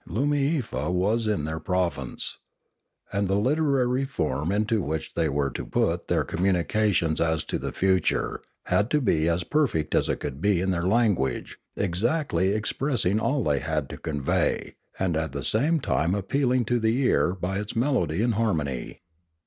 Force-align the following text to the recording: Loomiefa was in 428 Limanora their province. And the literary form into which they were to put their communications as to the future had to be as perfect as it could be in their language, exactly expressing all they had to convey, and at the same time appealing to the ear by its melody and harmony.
Loomiefa 0.09 0.91
was 0.91 1.27
in 1.27 1.45
428 1.45 1.45
Limanora 1.45 1.45
their 1.45 1.59
province. 1.59 2.37
And 3.13 3.27
the 3.27 3.35
literary 3.35 4.05
form 4.05 4.51
into 4.51 4.81
which 4.81 5.13
they 5.13 5.29
were 5.29 5.51
to 5.51 5.63
put 5.63 6.07
their 6.07 6.23
communications 6.23 7.21
as 7.21 7.43
to 7.43 7.59
the 7.59 7.71
future 7.71 8.41
had 8.65 8.89
to 8.89 8.99
be 8.99 9.29
as 9.29 9.43
perfect 9.43 9.93
as 9.93 10.09
it 10.09 10.15
could 10.19 10.41
be 10.41 10.59
in 10.59 10.71
their 10.71 10.87
language, 10.87 11.59
exactly 11.75 12.51
expressing 12.51 13.19
all 13.19 13.43
they 13.43 13.59
had 13.59 13.89
to 13.89 13.97
convey, 13.99 14.73
and 14.97 15.15
at 15.15 15.33
the 15.33 15.43
same 15.43 15.79
time 15.79 16.15
appealing 16.15 16.65
to 16.65 16.79
the 16.79 16.97
ear 17.03 17.35
by 17.35 17.59
its 17.59 17.75
melody 17.75 18.23
and 18.23 18.33
harmony. 18.33 19.01